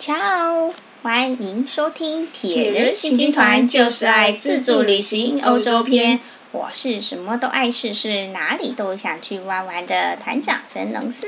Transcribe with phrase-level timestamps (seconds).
[0.00, 0.72] Ciao，
[1.02, 6.16] 欢迎收听《铁人行军团就是爱自助旅行欧洲篇》。
[6.52, 11.26] 我是什么都爱试试，哪里都想去玩玩的团长神农司。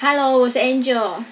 [0.00, 1.22] Hello，我是 Angel。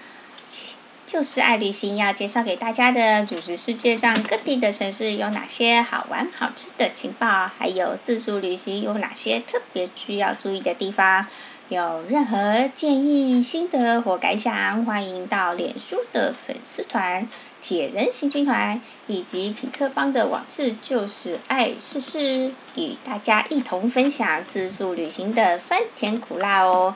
[1.05, 11.27] 就是爱旅行，要介绍给大家的就是世界上各地的城市有哪些好玩好吃的情报，还有自助旅行有哪些特别需要注意的地方。
[11.73, 17.27] 有任何建议、心得或感想，欢迎到脸书的粉丝团
[17.63, 26.95] “铁人行军团”以及匹克邦的往事“就是爱试试”，与大家一同分享自助旅行的酸甜苦辣哦。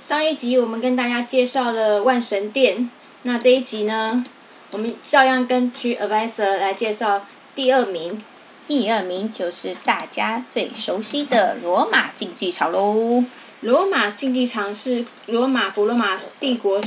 [0.00, 2.88] 上一集我们跟大家介绍了万神殿。
[3.22, 4.24] 那这一集呢，
[4.70, 8.22] 我们照样根据 Advisor 来介绍第二名。
[8.68, 13.24] 第二名就是大家最熟悉的罗马竞技场喽。
[13.64, 16.82] 罗马竞技场是罗马古罗马帝国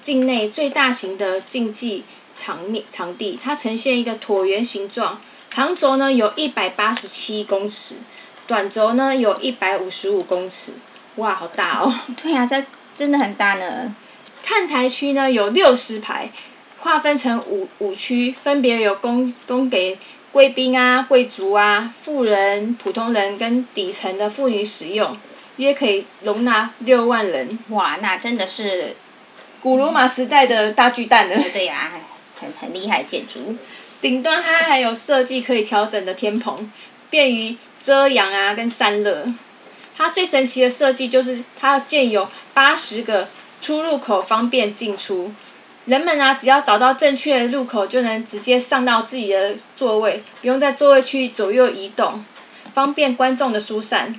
[0.00, 2.02] 境内最大型的竞技
[2.34, 7.94] 场面场地，它呈现一个椭圆形状，长轴呢有一百八十七公尺，
[8.48, 10.72] 短轴呢有一百五十五公尺。
[11.14, 11.94] 哇，好大哦！
[12.20, 12.64] 对呀、啊，这
[12.96, 13.94] 真的很大呢。
[14.44, 16.32] 看台区呢有六十排，
[16.80, 19.96] 划分成五五区，分别有供供给
[20.32, 25.16] 贵宾啊、贵族啊、富人、普通人跟底层的妇女使用，
[25.56, 27.58] 约可以容纳六万人。
[27.68, 28.96] 哇，那真的是
[29.60, 31.36] 古罗马时代的大巨蛋了。
[31.52, 31.96] 对呀、啊，
[32.40, 33.56] 很很厉害建筑。
[34.00, 36.70] 顶端它还有设计可以调整的天棚，
[37.10, 39.26] 便于遮阳啊跟散热。
[39.96, 43.28] 它最神奇的设计就是它建有八十个。
[43.58, 45.32] 出入口方便进出，
[45.86, 52.24] 人们啊，只要找到正确的入口，就能直接上到自己的座位，不用在座位区左右移动，
[52.74, 54.14] 方便观众的疏散。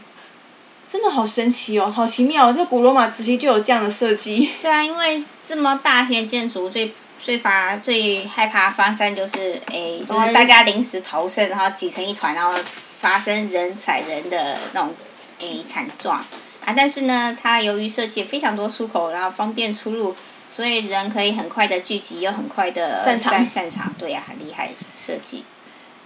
[0.87, 2.53] 真的好神奇哦，好奇妙哦！
[2.53, 4.49] 这古罗马时期就有这样的设计。
[4.61, 12.57] 对啊，因为这么大型的建筑，最最发最害怕发生就是，诶，就是大家临时逃生，然后挤成一团，然后
[13.01, 14.95] 发生人踩人的那种
[15.39, 16.17] 诶惨状。
[16.63, 20.15] 啊，但是呢，它由于设计非常多出口，然后方便出入，
[20.55, 23.47] 所以人可以很快的聚集，又很快的散场。
[23.49, 25.43] 散场，对呀、啊，很厉害设计。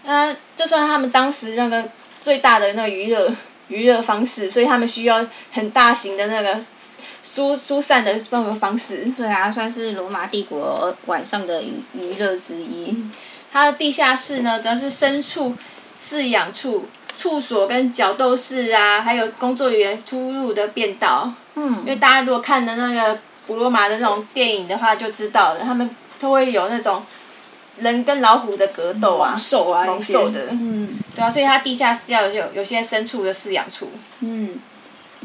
[0.03, 1.87] 呃，就算他们当时那个
[2.19, 3.31] 最大的那个娱乐
[3.71, 6.61] 娱乐方式，所以他们需要很大型的那个
[7.23, 9.11] 疏疏散的那个方式。
[9.17, 12.95] 对啊，算是罗马帝国晚上的娱娱乐之一。
[13.51, 15.55] 它的地下室呢，则是牲畜
[15.97, 16.85] 饲养处。
[17.17, 21.31] 处所跟角斗士啊，还有工作人员出入的便道。
[21.53, 21.77] 嗯。
[21.81, 25.87] 因为大家如果看的那个古罗马的那种电影的话，就知道了，他们
[26.19, 27.03] 都会有那种
[27.81, 29.31] 人跟老虎的格斗啊。
[29.31, 30.47] 猛兽啊，猛兽的。
[30.51, 30.99] 嗯。
[31.13, 33.89] 对啊，所以它地下室要有有些牲畜的饲养处。
[34.21, 34.59] 嗯。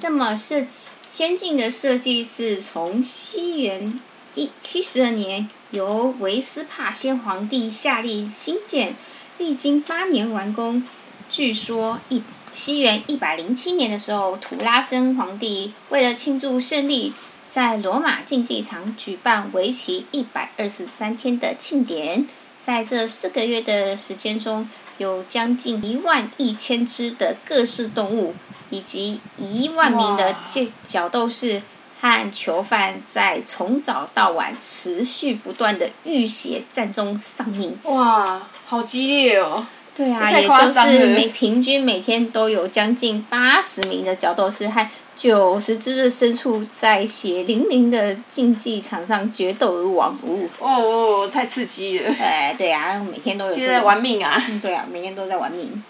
[0.01, 0.65] 这么设
[1.09, 3.99] 先进的设计是从西元
[4.35, 8.95] 一七十二年由维斯帕先皇帝下令兴建，
[9.39, 10.85] 历经八年完工。
[11.31, 12.23] 据说一
[12.53, 17.13] 西元一百零七年的时候，图拉真皇帝为了庆祝胜利，
[17.49, 22.27] 在罗马竞技场举办为期一百二十三天的庆典。
[22.67, 24.69] 在这四个月的时间中，
[24.99, 28.35] 有将近一万一千只的各式动物，
[28.71, 30.35] 以及一万名的
[30.83, 31.63] 角斗士
[32.01, 37.79] 和囚犯，在从早到晚持续不断的浴血战中丧命。
[37.85, 39.65] 哇，好激烈哦！
[39.95, 44.85] 对啊，也就是每平均每天都有将近八十名的角斗士和
[45.17, 50.17] 九十只的牲畜在血淋淋的竞技场上决斗而亡。
[50.23, 52.15] 哦哦，太刺激了！
[52.21, 53.57] 哎，对啊，每天都有。
[53.57, 54.41] 就在玩命啊！
[54.61, 55.83] 对啊，每天都在玩命。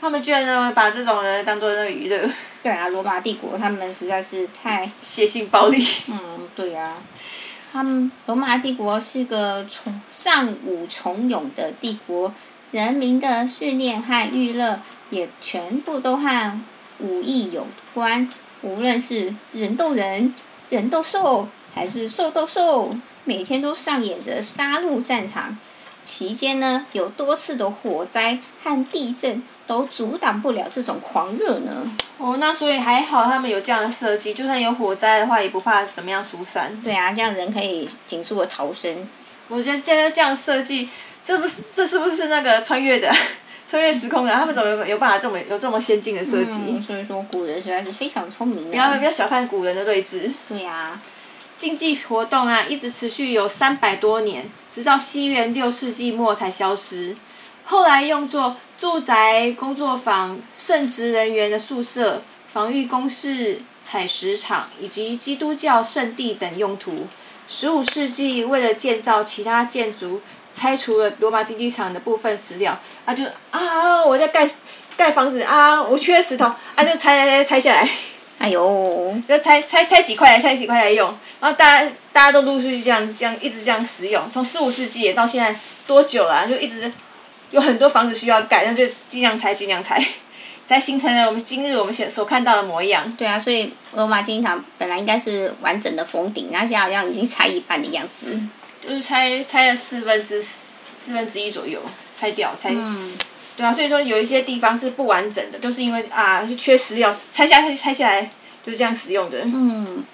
[0.00, 2.18] 他们居然呢把这种人当做那个娱乐。
[2.62, 5.86] 对啊，罗马帝国他们实在是太血腥暴力。
[6.08, 6.18] 嗯，
[6.56, 6.94] 对啊。
[7.70, 12.32] 他们罗马帝国是个崇尚武崇勇的帝国。
[12.70, 14.80] 人民的训练和娱乐
[15.10, 16.60] 也全部都和
[16.98, 17.66] 武艺有
[17.98, 18.28] 关，
[18.62, 20.32] 无论是人斗人、
[20.70, 25.58] 人斗兽，还是兽斗兽，每天都上演着杀戮战场。
[26.04, 31.90] 期间呢，有多次的火灾和地震都阻挡不了这种狂热呢。
[32.18, 36.80] 哦，那所以还好他们有这样的设计，就算有火灾的话，也不怕怎么样疏散。
[36.80, 39.08] 对啊，这样人可以迅速的逃生。
[39.48, 40.88] 我觉得现在这样设计。
[41.20, 43.12] 这不是这是不是那个穿越的，
[43.68, 44.32] 穿越时空的？
[44.32, 46.58] 他们怎么有有办法这么有这么先进的设计？
[46.68, 48.70] 嗯，所以说古人实在是非常聪明的。
[48.70, 50.32] 不要不要小看古人的睿智。
[50.48, 51.02] 对呀、啊。
[51.58, 57.16] 竞技活动啊，一直持续有三百多年，直到西元六世纪末才消失。
[57.64, 67.08] 后来用作住宅、工作坊、圣职人员的宿舍、防御工事、采石场以及基督教圣地等用途。
[67.48, 70.20] 十五世纪为了建造其他建筑，
[70.52, 74.48] 拆除了罗马竞技场的部分石料，啊就啊我在盖
[74.96, 77.88] 盖房子啊，我缺石头，啊就拆拆拆拆下来。
[78.38, 85.58] 哎呦， 就拆拆拆几块来拆几块来用，然后大家大家都陆续这样这样一直这样使用，从十五世纪到现在
[85.88, 86.46] 多久了啊？
[86.46, 86.92] 就一直
[87.50, 90.00] 有很多房子需要盖，那就尽量拆尽量拆，
[90.64, 93.12] 才形成了我们今日我们现所看到的模样。
[93.18, 98.38] 对啊，所以罗马竞技场本来应该是完整的封顶，然后现在好像已经拆一半的样子。
[98.88, 101.80] 就是拆拆了四分之四分之一左右，
[102.14, 102.70] 拆掉拆。
[102.72, 103.12] 嗯。
[103.56, 108.22] 对啊，所以说有一些地方是不完整的，都、就是因为啊，是缺石料，拆下拆拆下来，
[108.64, 109.40] 就是这样使用的。
[109.42, 110.04] 嗯，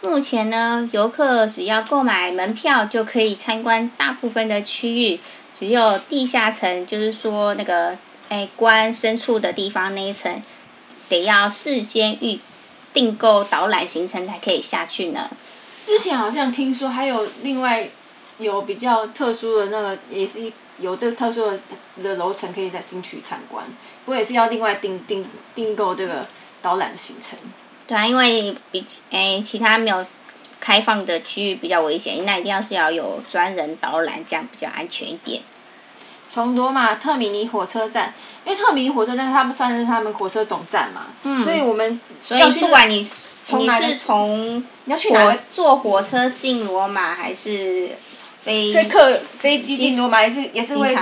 [0.00, 5.20] 目前呢，游客只要购买门票就可以参观大部分的区域，
[5.52, 7.98] 只有地下层，就是说那个
[8.30, 10.42] 哎关深处的地方那一层，
[11.10, 12.40] 得要事先预
[12.94, 15.28] 订购导览行程才可以下去呢。
[15.84, 17.90] 之前好像听说还有另外
[18.38, 20.52] 有比较特殊的那个也是。
[20.78, 21.58] 有这个特殊的
[22.02, 23.64] 的楼层可以再进去参观，
[24.04, 26.26] 不过也是要另外订订订购这个
[26.60, 27.38] 导览的行程。
[27.86, 30.04] 对啊，因为比诶其他没有
[30.60, 35.40] 开放的区域比较危险，那一定要是要有专人导览，这样比较安全一点。
[36.28, 38.12] 从罗马特米尼火车站，
[38.44, 47.92] 因为特米尼火车站它不算是他们火车总站嘛，嗯、所以我们所以不管你从你是从你要去哪个坐火车进罗马还是？
[48.46, 50.96] 飞客飞机进罗马也是也是会，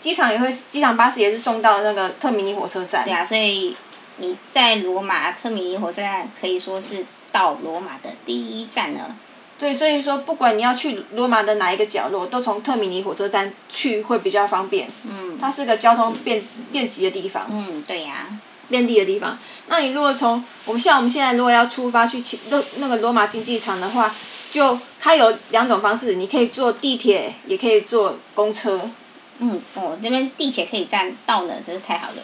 [0.00, 3.04] 机场也会机场巴士也是送到那个特米尼火车站。
[3.04, 3.76] 对啊，所以
[4.16, 9.14] 你在罗马特米尼火车站可以说是到罗马的第一站了。
[9.58, 14.88] 对，所以说不管你要去罗马的哪一个角落，都从特米尼火车站去会比较方便。
[15.04, 15.36] 嗯。
[15.38, 17.46] 它是个交通便便捷的地方。
[17.50, 18.40] 嗯，对呀、啊。
[18.70, 19.38] 便利的地方。
[19.68, 24.14] 那你如果从我们像我们现在如果要出发去那那个罗马竞技场的话。
[24.50, 28.90] 就它有两种方式，你可以坐地铁，也可以坐公车。
[29.38, 32.22] 嗯，哦，那边地铁可以站到呢，真是太好了。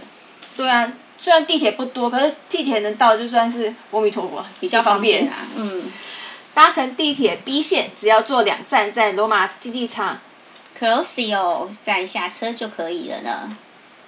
[0.57, 5.47] 对啊，虽然地铁不多，可是地铁能到就算是阿弥陀佛，比较方便啊。
[5.57, 5.85] 嗯。
[6.55, 10.19] 搭乘地铁 B 线，只要坐两站，在罗马竞技场
[10.79, 13.57] Colosseo 站下车就可以了呢。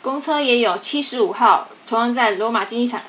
[0.03, 3.01] 公车也有七十五号，同样在罗马竞技场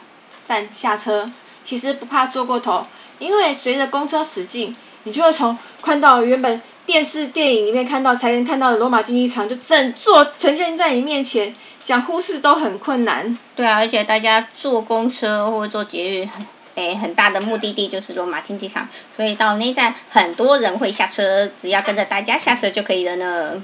[0.46, 1.32] 站下车。
[1.64, 2.86] 其实不怕坐过头，
[3.20, 4.76] 因为随着公车驶进。
[5.06, 13.38] 你就会从看到原本电视电影里面看到才能看到的罗马竞技场，就整座呈现在你面前，想忽视都很困难。
[13.56, 16.30] 对啊，而且大家坐公车或者坐捷运，
[16.74, 23.62] 诶，很大的目的地就是罗马竞技场，所以到那站很多人会下车，只要跟着大家下车就可以了呢。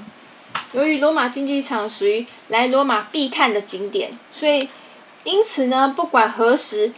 [0.72, 4.68] 由于罗马竞技场属于来罗马必看的景点，所以
[5.24, 6.92] 因此呢，不管何时。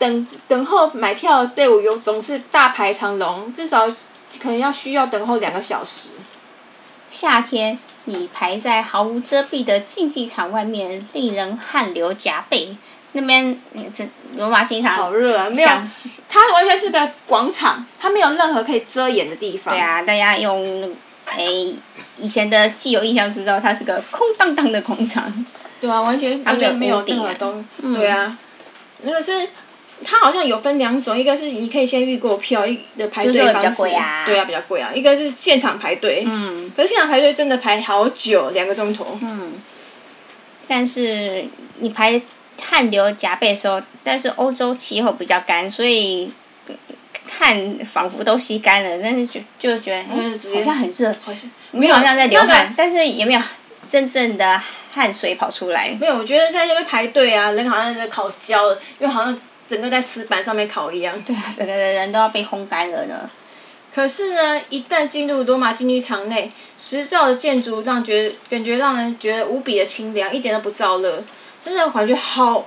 [0.00, 3.86] 等等候买票的队伍有总是大排长龙，至少
[4.40, 6.08] 可能要需要等候两个小时。
[7.10, 12.74] 夏天你排在毫无遮蔽的竞技场外面，令人汗流浃背。
[13.12, 13.60] 那边
[13.92, 15.50] 这罗马竞技场好热啊！
[15.50, 15.68] 没有，
[16.28, 19.74] 它完全是个广场，它没有任何可以遮掩的地方。
[19.74, 20.64] 对啊，大家用
[21.26, 21.76] 诶、欸、
[22.16, 25.44] 以前的既有印象是知道它是个空荡荡的广场。
[25.78, 27.62] 对啊，完全完全没有任何东。
[27.82, 28.38] 嗯、对啊，
[29.02, 29.46] 那个是。
[30.02, 33.82] 它好像有分两种，一个是你可以先预购票，一的排队方式，
[34.24, 34.90] 对啊，比较贵啊。
[34.94, 39.18] 一个是现场排队，嗯，可是现场排队真的排好久，两个钟头。
[39.20, 39.52] 嗯。
[40.66, 41.44] 但是
[41.80, 42.20] 你排
[42.62, 46.32] 汗流浃背的时候，但是欧洲气候比较干，所以
[47.28, 53.40] 汗仿佛都吸干了，但是就就觉得、嗯、好像很热，好像没有好像在流汗，但是也没有
[53.88, 54.58] 真正的
[54.92, 55.94] 汗水跑出来。
[56.00, 59.38] 没有，我觉得在这边排队啊，人好像在烤焦了，因为好像。
[59.70, 61.14] 整个在石板上面烤一样。
[61.22, 63.30] 对啊，整个人都要被烘干了呢。
[63.94, 71.22] 可是呢，一旦进入罗马竞技场内，石造的建筑让觉感觉让人觉得无比的清凉，一点都不燥热，
[71.60, 72.66] 真的感觉好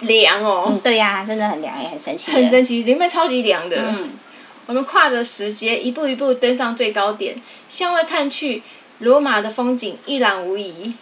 [0.00, 0.68] 凉哦。
[0.70, 2.30] 嗯，对呀、啊，真的很凉，也很神奇。
[2.30, 3.76] 很神奇，里面超级凉的。
[3.76, 4.10] 嗯。
[4.66, 8.62] 我们跨着石阶，一步一步登上最高点，向外看去，
[8.98, 10.92] 罗马的风景一览无遗。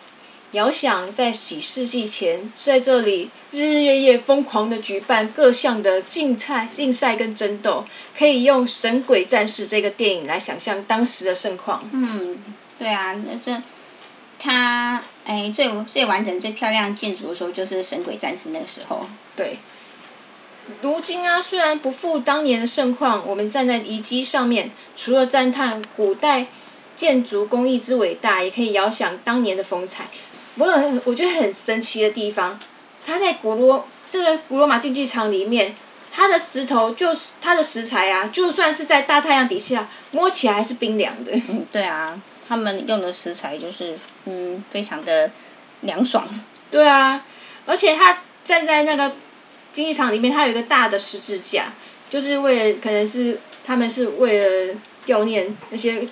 [0.54, 7.84] 遥想在几世纪前，在这里日日夜夜疯狂的举办各项的竞赛、竞赛跟争斗，
[8.16, 11.82] 可以用《神鬼战士》这个电影来想象当时的盛况。
[11.92, 12.38] 嗯，
[12.78, 13.60] 对啊，那这，
[14.38, 19.04] 它哎最最完整、最漂亮建筑的时候，就是《神鬼战士》那个时候。
[19.34, 19.58] 对。
[20.80, 26.46] 如今啊，虽然不复当年的盛况，我们站在遗迹上面，除了赞叹古代
[26.94, 30.08] 建筑工艺之伟大，也可以遥想当年的风采。
[30.56, 32.58] 不是，我觉得很神奇的地方，
[33.04, 35.74] 它在古罗这个古罗马竞技场里面，
[36.12, 41.32] 它的石头就是它的石材啊，就算是在大太阳底下，摸起来还是冰凉的。
[41.48, 45.30] 嗯， 对啊，他们用的石材就是嗯，非常的
[45.80, 46.28] 凉爽。
[46.70, 47.24] 对啊，
[47.66, 49.12] 而且他站在那个
[49.72, 51.72] 竞技场里面，他有一个大的十字架，
[52.08, 54.74] 就是为了可能是他们是为了
[55.06, 56.06] 悼念那些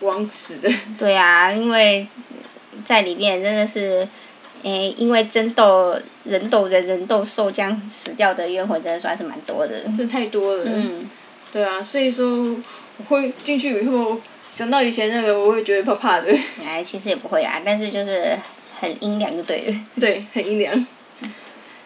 [0.00, 0.70] 枉死的。
[0.98, 2.06] 对啊，因为
[2.84, 4.06] 在里面真的是。
[4.62, 9.74] 诶，因为争斗人斗人，人斗兽这样死掉的冤魂真的算是蛮多的。
[9.96, 10.64] 这太多了。
[10.66, 11.08] 嗯。
[11.52, 12.26] 对啊，所以说
[12.96, 14.18] 我会进去以后
[14.48, 16.36] 想到以前那个，我会觉得怕怕的。
[16.66, 18.36] 哎，其实也不会啊，但是就是
[18.80, 19.74] 很阴凉就对了。
[20.00, 20.86] 对，很阴凉。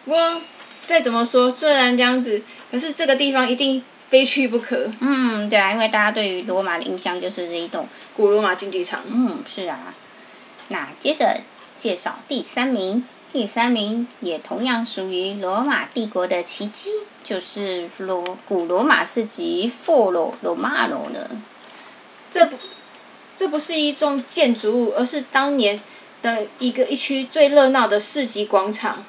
[0.05, 0.41] 不过
[0.87, 4.89] 再怎么说，虽然这样子，可是这个地方一定非去不可。
[5.01, 9.01] 嗯，对啊，因为大家对于罗马的印象就是这一栋古罗马竞技场。
[9.07, 9.93] 嗯，是啊。
[10.71, 11.41] 那接着。
[11.73, 16.91] 介绍第三名，第三名也同样属于罗马帝国的奇迹，
[17.23, 21.27] 就是罗古罗马市集 Foro Romano 呢。
[22.29, 22.57] 这不，
[23.35, 25.81] 这不是一种建筑物，而是当年
[26.21, 29.03] 的一个一区最热闹的市集广场。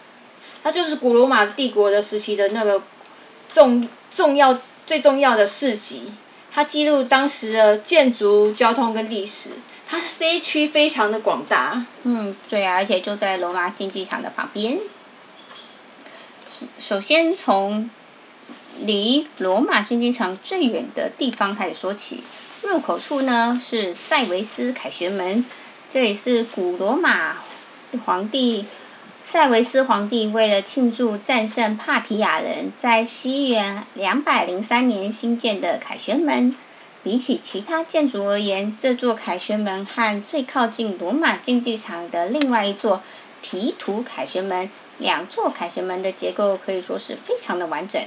[0.62, 2.81] 它就是古罗马帝国的时期的那个
[3.50, 6.12] 重重要最重要的市集，
[6.50, 9.50] 它记录当时的建筑、交通跟历史。
[9.92, 11.84] 它 C 区非常的广大。
[12.04, 14.78] 嗯，对啊，而且就在罗马竞技场的旁边。
[16.80, 17.90] 首先从
[18.80, 22.25] 离罗马竞技场最远的地方开始说起，
[22.62, 25.44] 入口处呢是塞维斯凯旋门，
[25.90, 27.37] 这里是古罗马
[28.06, 28.64] 皇帝
[29.22, 36.56] 塞维斯皇帝为了庆祝战胜帕提亚人，在西元两百零三年新建的凯旋门。
[37.02, 43.02] 比起其他建筑而言，这座凯旋门和最靠近罗马竞技场的另外一座
[43.42, 48.00] 提图凯旋门，两座凯旋门的结构可以说是非常的完整，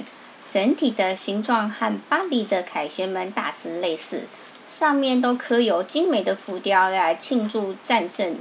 [0.48, 4.22] 整体的形状和巴黎的凯旋门大致类似，
[4.66, 8.38] 上面都刻有精美的浮雕来庆祝战胜。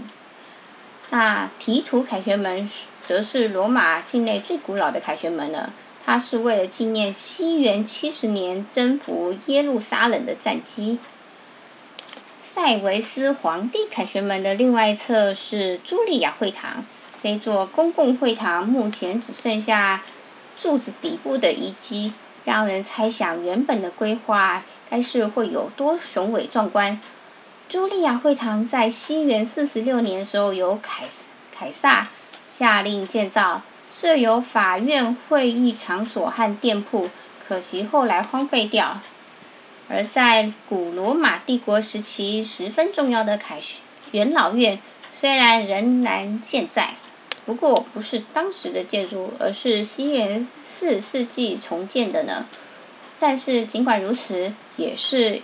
[1.09, 2.69] 那提图凯旋门
[3.03, 5.73] 则是罗马境内最古老的凯旋门了。
[6.05, 10.99] 它是为了纪念西元七十年征服耶路撒冷的战绩。
[12.39, 16.85] 塞维斯皇帝凯旋门的另外一侧是茱莉亚会堂，
[17.19, 20.03] 这座公共会堂目前只剩下
[20.57, 22.13] 柱子底部的遗迹，
[22.45, 27.01] 让人猜想原本的规划该是会有多雄伟壮观。
[27.67, 31.05] 茱莉亚会堂在西元四十六年时候由凯
[31.51, 32.09] 凯撒
[32.47, 33.63] 下令建造。
[33.89, 37.09] 设有法院、会议场所和店铺，
[37.47, 38.99] 可惜后来荒废掉。
[39.87, 43.61] 而在古罗马帝国时期十分重要的凯
[44.11, 44.79] 元老院，
[45.11, 46.95] 虽然仍然健在，
[47.45, 52.47] 不过不是当时的建筑，而是西元四世纪重建的呢。
[53.19, 55.41] 但是尽管如此，也是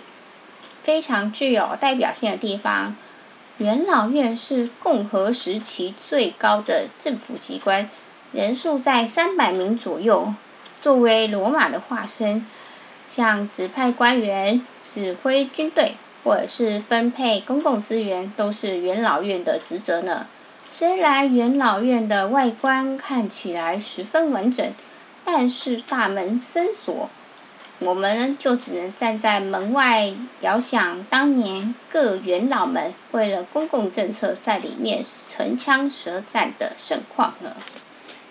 [0.82, 2.96] 非常具有代表性的地方。
[3.58, 7.88] 元老院是共和时期最高的政府机关。
[8.32, 10.32] 人数在三百名左右，
[10.80, 12.46] 作为罗马的化身，
[13.06, 20.26] 像指派官员、指挥军队或者是分配公共资源，都是元老院的职责呢。
[20.74, 24.72] 虽然元老院的外观看起来十分完整，
[25.26, 27.10] 但是大门深锁，
[27.80, 30.10] 我们就只能站在门外
[30.40, 37.54] 遥想当年各元老们为了公共政策在里面唇枪舌战的盛况呢。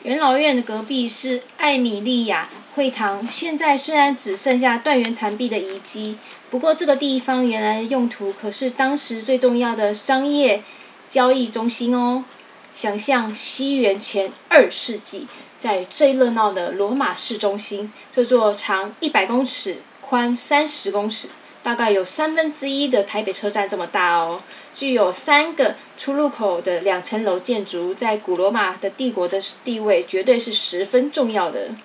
[0.04, 6.18] 元老院的隔壁是艾米利亚会堂，现在虽然只剩下断垣残壁的遗迹，
[6.50, 10.64] 不过这个地方原来的用途可是当时最重要的商业
[11.08, 12.26] 交易中心哦。
[12.74, 15.28] 想象西元前二世纪，
[15.60, 21.28] 在最热闹的罗马市中心，这座长一百公尺、宽三十公尺。
[21.64, 24.42] 大概有三分之一的台北车站这么大哦，
[24.74, 31.76] 具有三个出入口的两层楼建筑，在古罗马的帝国的地位绝对是十分重要的。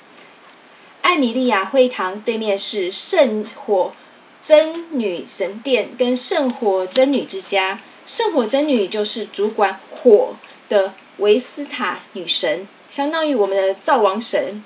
[1.02, 3.92] 艾米利亚会堂对面是圣火
[4.40, 10.34] 真女神殿跟圣火真女之家，圣火真女就是主管火
[10.70, 14.64] 的维斯塔女神，相当于我们的灶王神、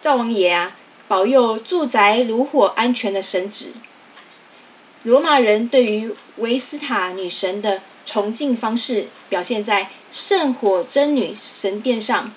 [0.00, 0.74] 灶王爷啊，
[1.06, 3.66] 保佑住宅炉火安全的神祇。
[5.04, 12.32] 罗马人对于维斯塔女神的崇敬方式表现在圣火真女神殿上，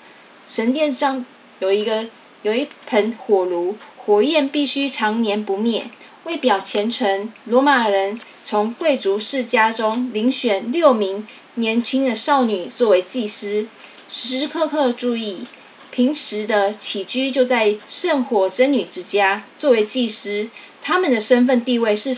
[0.46, 1.24] 神殿上
[1.58, 2.06] 有一个
[2.42, 5.86] 有一盆火炉，火焰必须常年不灭。
[6.24, 13.66] 为表虔诚，罗马人从贵族世家中遴选六名年轻的少女作为祭司，
[14.08, 15.44] 时时刻刻注意
[15.90, 20.48] 平时的起居就在圣火真女之家作为祭司，
[20.80, 22.16] 他们的身份地位是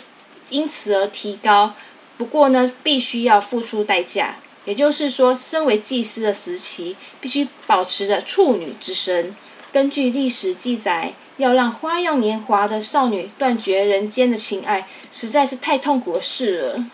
[0.50, 1.74] 因此而提高。
[2.16, 9.34] 不过呢，必须要付出代价，也就是说，身为祭司的时期必须保持着处女之身。
[9.72, 16.84] 根据历史记载，要让花样年华的少女断绝人间的情爱，实在是太痛苦的事了。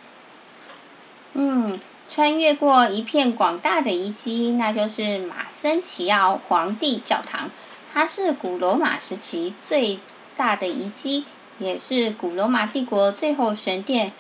[1.35, 1.81] 嗯。
[2.13, 7.49] 穿越过一片广大的遗迹，那就是马森齐奥皇帝教堂。
[7.95, 10.01] 它是古罗马时期最
[10.37, 11.25] 大的遗迹，
[11.61, 14.11] 也是古罗马帝国最后神殿，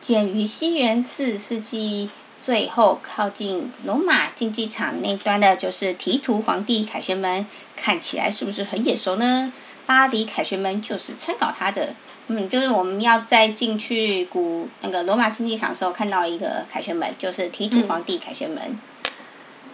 [0.00, 2.10] 建于西元四世纪。
[2.42, 7.44] 最后靠近罗马竞技场那端的，就是提图皇帝凯旋门。
[7.76, 9.52] 看起来是不是很眼熟呢？
[9.84, 11.92] 巴黎凯旋门就是参考它的。
[12.28, 18.78] 嗯，就是我们要再进去古那个罗马竞技场的时候，看到一个凯旋门，就是提图皇帝凯旋门。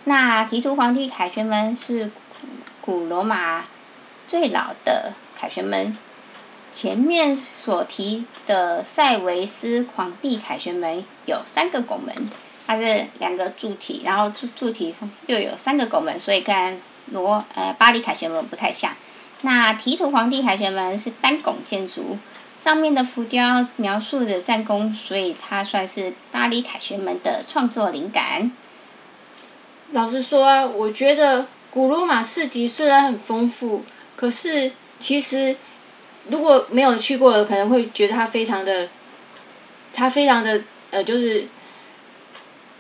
[0.02, 2.10] 那提图皇帝凯旋门是
[2.80, 3.64] 古罗马
[4.26, 5.96] 最老的凯旋门。
[6.76, 12.14] 前面所提的塞维斯皇帝凯旋门有三个拱门，
[12.66, 16.78] 它是两个柱体，然后柱柱体上又有三个拱门，所以跟
[17.12, 18.92] 罗呃巴黎凯旋门不太像。
[19.40, 22.18] 那提图皇帝凯旋门是单拱建筑。
[22.54, 28.50] 上面的浮雕描述着战功，所以它算是巴黎凯旋门的创作灵感。
[29.92, 35.56] 老实说，我觉得古罗马市集虽然很丰富，可是其实
[36.28, 38.88] 如果没有去过，可能会觉得它非常的，
[39.92, 41.46] 它非常的呃，就是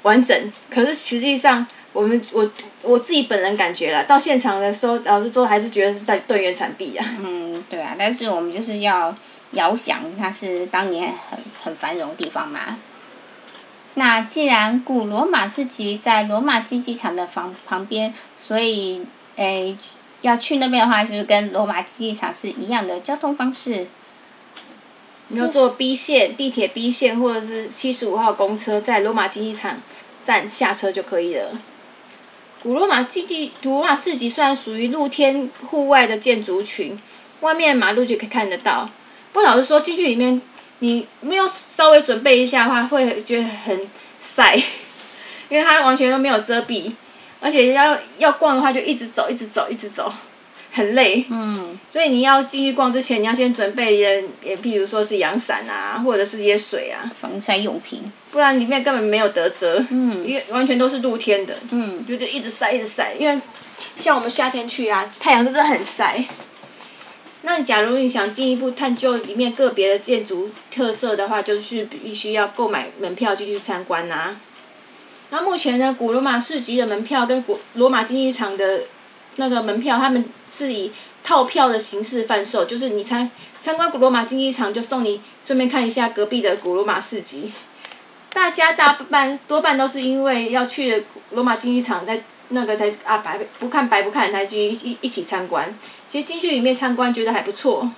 [0.02, 0.52] 完整。
[0.70, 2.50] 可是实际上，我们我
[2.82, 7.04] 我自己本人感觉啦，到现场的时候，老实说还是觉得是在断垣残壁啊。
[7.20, 9.14] 嗯，对啊，但是我们就是要。
[9.52, 12.76] 遥想它是当年很很繁荣的地方嘛。
[13.94, 19.74] 那既然古罗马市集在罗马竞技场的房旁边，所以诶、
[20.26, 23.86] 要去那边的话，就是跟罗马竞技场是一样的交通方式。
[25.28, 29.80] 你要坐 B 线地铁 B 线或者是七十五号公车，在罗马竞技场
[30.22, 31.58] 站下车就可以了。
[32.62, 36.96] 古罗马竞技古罗马市集虽然属于露天户外的建筑群，
[37.40, 38.88] 外面马路就可以看得到。
[39.32, 40.40] 不老实说，进去里面，
[40.78, 44.56] 你没有稍微准备一下的话，会觉得很晒，
[45.50, 46.92] 因为它完全都没有遮蔽，
[47.40, 50.12] 而且要要逛的话，就一直走，一直走，一直走，
[50.76, 51.24] 很累。
[51.30, 51.78] 嗯。
[51.88, 58.02] 所以你要进去逛之前，你要先准备一也，譬如说是阳伞啊，或者是一些水啊，防晒用品。
[58.30, 59.82] 不然里面根本没有得遮。
[59.90, 60.22] 嗯。
[60.22, 61.58] 因为完全都是露天的。
[61.70, 62.04] 嗯。
[62.06, 63.40] 就就一直晒，一直晒，因为
[63.98, 66.22] 像我们夏天去啊，太阳真的很晒。
[67.42, 74.40] 那假如你想进一步探究里面个别的建筑特色的话，就是必须要购买门票进去参观呐、啊。
[75.30, 78.82] 那目前呢，古罗马市集的门票跟古罗马竞技场的
[79.36, 80.90] 那个门票，他们是以
[81.22, 87.52] 套票的形式贩售，就是你参参观古罗马竞技场就送你顺便看一下隔壁的古罗马市集。
[88.32, 95.74] 大家大半多半都是因为要去罗马竞技场，在那个才啊白不看白不看才去一一起参观。
[96.10, 97.90] 其实进去里面参观，觉得还不错。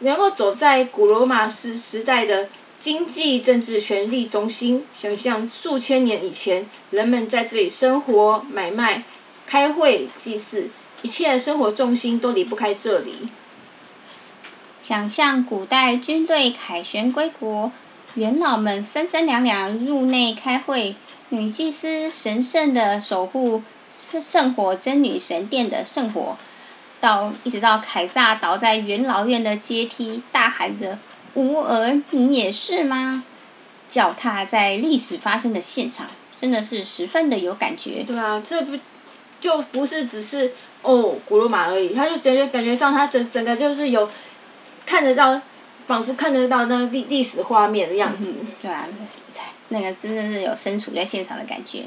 [0.00, 2.48] 能够走在古罗马时时代的
[2.78, 9.04] 经济政治权力中心，想象数千年以前，人们在这里生活、买卖、
[9.50, 10.70] 开会、祭祀，
[11.02, 13.28] 一切生活重心都离不开这里。
[14.80, 17.72] 想象古代军队凯旋归国，
[18.14, 20.94] 元老们三三两两入内开会，
[21.30, 26.36] 女祭司神圣的守护圣圣火真女神殿的圣火。
[27.00, 30.96] 到一直到凯撒倒在元老院的阶梯，大喊着
[31.34, 33.24] ：“吾儿，你也是吗？”
[33.90, 36.06] 脚踏在历史发生的现场，
[36.40, 38.04] 真的是十分的有感觉。
[38.06, 38.78] 对啊，这不
[39.40, 44.08] 就不是只是哦古罗马而已，他就觉得感觉上他整整个就是有
[44.86, 45.40] 看得到，
[45.86, 48.34] 仿佛看得到那历历史画面的样子。
[48.62, 48.86] 对啊，
[49.70, 51.84] 那个真的是有身处在现场的感觉。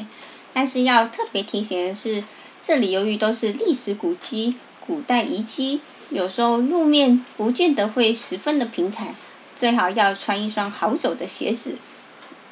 [0.53, 2.23] 但是要特别提醒的是，
[2.61, 4.55] 这里由于都是历史古迹。
[4.85, 9.15] 古代遗迹有时候路面不见得会十分的平坦，
[9.55, 11.77] 最好要穿一双好走的鞋子。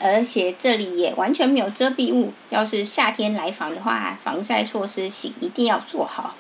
[0.02, 6.36] 而且这里也完全没有遮蔽物，要是夏天来访的话，防晒措施请一定要做好。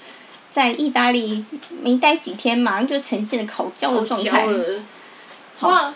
[0.49, 1.45] 在意大利
[1.81, 4.45] 没待几天，马上就呈现了烤焦的状态。
[5.61, 5.93] 哇，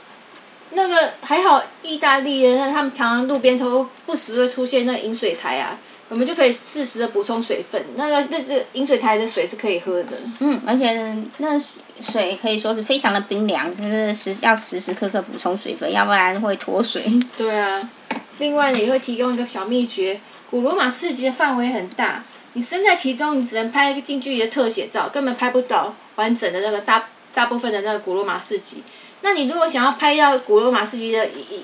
[0.72, 5.78] 那个还好，意大利人他们常常路边都不时会出现那饮水台啊。
[6.08, 10.12] 我们就可以适时的补充水分，那个那是饮水台的水是可以喝的。
[10.40, 10.94] 嗯，而且
[11.40, 11.60] 那
[12.00, 17.04] 水可以说是非常的冰凉，就是时要时时刻刻补充水分，要不然会脱水。
[17.36, 17.90] 对啊，
[18.38, 20.20] 另外也会提供一个小秘诀：
[20.52, 28.84] 古罗马市集的范围很大，你身在其中，你只能拍一个近距离的特写照，根本拍不到完整的那个大大部分的那个古罗马市集。
[29.22, 31.64] 那你如果想要拍到古罗马市集的一，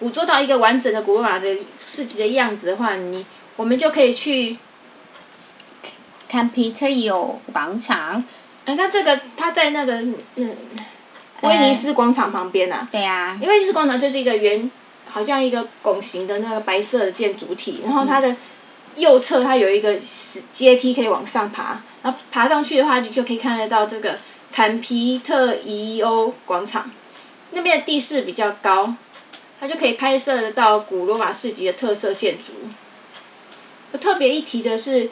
[0.00, 3.24] 捕捉到一个完整的古罗马的市集的样子的话，你
[3.56, 4.56] 我们就可以去。
[6.28, 8.22] Campitelio 广场，
[8.64, 9.94] 嗯，它这个它在那个
[10.34, 10.56] 嗯，
[11.42, 12.86] 威尼斯广场旁边啊。
[12.90, 13.38] 对呀。
[13.40, 14.68] 因为威尼斯广场就是一个圆，
[15.08, 18.36] 好像一个拱形的那个白色的建筑体，然后它的
[18.96, 19.96] 右侧它有一个
[20.50, 24.18] 阶梯可以往上爬，然后爬上去的话，你就可以看得到这个
[24.52, 26.90] 坎皮特伊欧广场，
[27.52, 28.92] 那边的地势比较高，
[29.60, 32.52] 它就可以拍摄得到古罗马市集的特色建筑。
[33.92, 35.10] 我特别一提的是。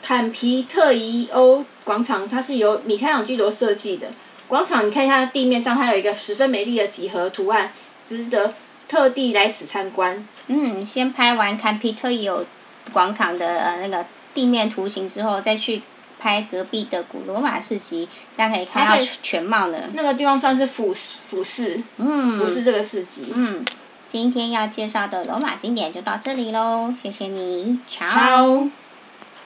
[0.00, 4.06] 坎皮特伊欧广场，它是由米开朗基罗设计的。
[4.46, 7.72] 广场，你看一下地面上，它有一个十分美丽的几何图案，
[8.04, 8.54] 值得
[8.88, 10.26] 特地来此参观。
[10.46, 12.44] 嗯，先拍完坎皮特伊欧
[12.92, 15.82] 广场的呃那个地面图形之后，再去
[16.20, 19.90] 拍隔壁的古罗马市集，这样可以看到全貌了。
[19.94, 23.32] 那个地方算是俯俯视，嗯，俯视这个市集。
[23.34, 23.64] 嗯，
[24.10, 28.66] 今天要介绍的罗马景点就到这里喽，谢谢你，瞧。